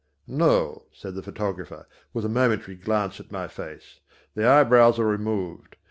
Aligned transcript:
"No," 0.25 0.87
said 0.91 1.13
the 1.13 1.21
photographer, 1.21 1.87
with 2.11 2.25
a 2.25 2.27
momentary 2.27 2.75
glance 2.75 3.19
at 3.19 3.31
my 3.31 3.47
face, 3.47 3.99
"the 4.33 4.47
eyebrows 4.47 4.97
are 4.97 5.05
removed. 5.05 5.75